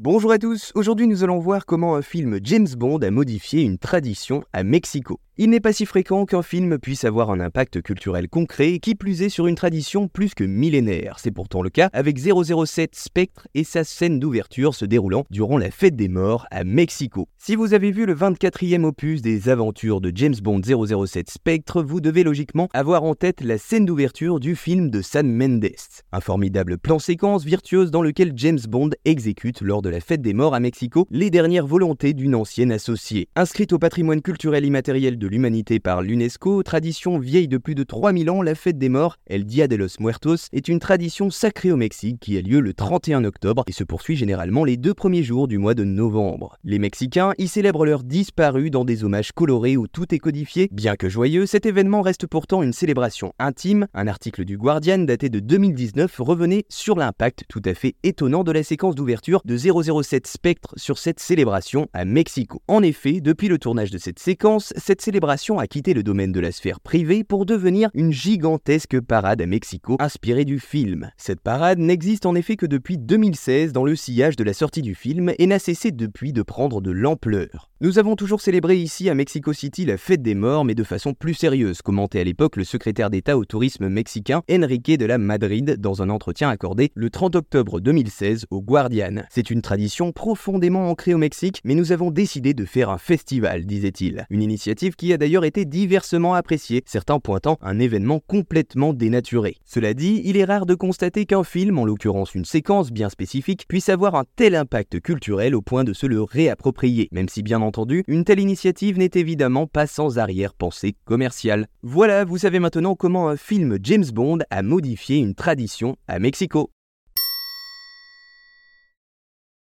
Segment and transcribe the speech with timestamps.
[0.00, 3.78] Bonjour à tous, aujourd'hui nous allons voir comment un film James Bond a modifié une
[3.78, 5.18] tradition à Mexico.
[5.40, 9.22] Il n'est pas si fréquent qu'un film puisse avoir un impact culturel concret, qui plus
[9.22, 11.20] est sur une tradition plus que millénaire.
[11.20, 15.70] C'est pourtant le cas avec 007 Spectre et sa scène d'ouverture se déroulant durant la
[15.70, 17.28] fête des morts à Mexico.
[17.36, 20.60] Si vous avez vu le 24e opus des aventures de James Bond
[21.06, 25.32] 007 Spectre, vous devez logiquement avoir en tête la scène d'ouverture du film de San
[25.32, 25.70] Mendes.
[26.10, 30.34] Un formidable plan séquence virtuose dans lequel James Bond exécute lors de la fête des
[30.34, 33.28] morts à Mexico les dernières volontés d'une ancienne associée.
[33.36, 38.30] Inscrite au patrimoine culturel immatériel de l'humanité par l'UNESCO, tradition vieille de plus de 3000
[38.30, 41.76] ans, la fête des morts, El Dia de los Muertos, est une tradition sacrée au
[41.76, 45.48] Mexique qui a lieu le 31 octobre et se poursuit généralement les deux premiers jours
[45.48, 46.56] du mois de novembre.
[46.64, 50.68] Les Mexicains y célèbrent leurs disparus dans des hommages colorés où tout est codifié.
[50.72, 53.86] Bien que joyeux, cet événement reste pourtant une célébration intime.
[53.94, 58.52] Un article du Guardian daté de 2019 revenait sur l'impact tout à fait étonnant de
[58.52, 62.62] la séquence d'ouverture de 007 Spectre sur cette célébration à Mexico.
[62.68, 66.40] En effet, depuis le tournage de cette séquence, cette célébration a quitté le domaine de
[66.40, 71.10] la sphère privée pour devenir une gigantesque parade à Mexico inspirée du film.
[71.16, 74.94] Cette parade n'existe en effet que depuis 2016 dans le sillage de la sortie du
[74.94, 77.67] film et n'a cessé depuis de prendre de l'ampleur.
[77.80, 81.14] Nous avons toujours célébré ici à Mexico City la fête des morts, mais de façon
[81.14, 85.76] plus sérieuse, commentait à l'époque le secrétaire d'État au tourisme mexicain Enrique de la Madrid
[85.78, 89.22] dans un entretien accordé le 30 octobre 2016 au Guardian.
[89.30, 93.64] C'est une tradition profondément ancrée au Mexique, mais nous avons décidé de faire un festival,
[93.64, 94.26] disait-il.
[94.28, 99.54] Une initiative qui a d'ailleurs été diversement appréciée, certains pointant un événement complètement dénaturé.
[99.64, 103.66] Cela dit, il est rare de constater qu'un film, en l'occurrence une séquence bien spécifique,
[103.68, 107.67] puisse avoir un tel impact culturel au point de se le réapproprier, même si bien
[108.06, 111.66] une telle initiative n'est évidemment pas sans arrière-pensée commerciale.
[111.82, 116.70] Voilà, vous savez maintenant comment un film James Bond a modifié une tradition à Mexico.